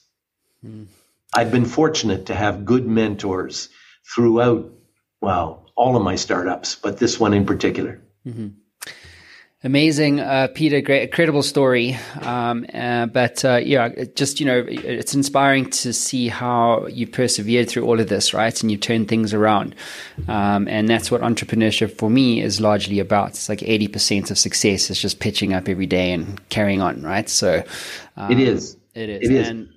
Mm. 0.64 0.86
I've 1.32 1.52
been 1.52 1.64
fortunate 1.64 2.26
to 2.26 2.34
have 2.34 2.64
good 2.64 2.86
mentors 2.86 3.68
throughout, 4.14 4.72
well, 5.20 5.70
all 5.76 5.96
of 5.96 6.02
my 6.02 6.16
startups, 6.16 6.74
but 6.74 6.98
this 6.98 7.20
one 7.20 7.34
in 7.34 7.46
particular. 7.46 8.02
Mm-hmm. 8.26 8.48
Amazing, 9.64 10.20
uh, 10.20 10.48
Peter. 10.54 10.82
Great, 10.82 11.04
incredible 11.04 11.42
story. 11.42 11.96
Um, 12.20 12.66
uh, 12.74 13.06
but 13.06 13.42
uh, 13.42 13.56
yeah, 13.56 13.88
just 14.14 14.38
you 14.38 14.44
know, 14.44 14.64
it's 14.68 15.14
inspiring 15.14 15.70
to 15.70 15.94
see 15.94 16.28
how 16.28 16.86
you 16.88 17.06
persevered 17.06 17.68
through 17.68 17.84
all 17.86 17.98
of 17.98 18.08
this, 18.08 18.34
right? 18.34 18.60
And 18.60 18.70
you 18.70 18.76
turned 18.76 19.08
things 19.08 19.32
around. 19.32 19.74
Um, 20.28 20.68
and 20.68 20.88
that's 20.88 21.10
what 21.10 21.22
entrepreneurship 21.22 21.96
for 21.96 22.10
me 22.10 22.42
is 22.42 22.60
largely 22.60 23.00
about. 23.00 23.30
It's 23.30 23.48
like 23.48 23.62
eighty 23.62 23.88
percent 23.88 24.30
of 24.30 24.36
success 24.36 24.90
is 24.90 25.00
just 25.00 25.20
pitching 25.20 25.54
up 25.54 25.70
every 25.70 25.86
day 25.86 26.12
and 26.12 26.46
carrying 26.50 26.82
on, 26.82 27.02
right? 27.02 27.28
So 27.28 27.64
um, 28.16 28.30
it 28.30 28.38
is. 28.38 28.76
It 28.94 29.08
is. 29.08 29.22
It 29.22 29.34
is. 29.34 29.48
And, 29.48 29.68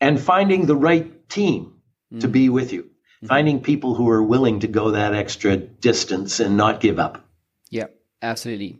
and 0.00 0.20
finding 0.20 0.64
the 0.64 0.76
right 0.76 1.28
team 1.28 1.74
mm-hmm. 2.10 2.20
to 2.20 2.28
be 2.28 2.48
with 2.48 2.72
you, 2.72 2.84
mm-hmm. 2.84 3.26
finding 3.26 3.60
people 3.62 3.94
who 3.94 4.08
are 4.08 4.22
willing 4.22 4.60
to 4.60 4.68
go 4.68 4.92
that 4.92 5.14
extra 5.14 5.58
distance 5.58 6.40
and 6.40 6.56
not 6.56 6.80
give 6.80 6.98
up. 6.98 7.27
Absolutely. 8.22 8.78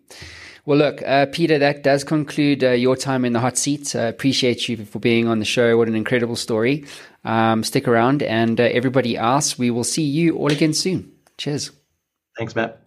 Well, 0.67 0.79
look, 0.79 1.03
uh, 1.03 1.27
Peter, 1.27 1.59
that 1.59 1.83
does 1.83 2.05
conclude 2.05 2.63
uh, 2.63 2.73
your 2.73 2.95
time 2.97 3.25
in 3.25 3.33
the 3.33 3.41
hot 3.41 3.57
seat. 3.57 3.97
Uh, 3.97 4.01
appreciate 4.01 4.69
you 4.69 4.85
for 4.85 4.99
being 4.99 5.27
on 5.27 5.39
the 5.39 5.45
show. 5.45 5.79
What 5.79 5.89
an 5.89 5.95
incredible 5.95 6.37
story. 6.37 6.85
Um, 7.25 7.65
stick 7.65 7.89
around, 7.89 8.23
and 8.23 8.61
uh, 8.61 8.65
everybody 8.65 9.17
else, 9.17 9.59
we 9.59 9.71
will 9.71 9.85
see 9.85 10.03
you 10.03 10.37
all 10.37 10.53
again 10.53 10.75
soon. 10.75 11.13
Cheers. 11.39 11.71
Thanks, 12.37 12.55
Matt. 12.55 12.81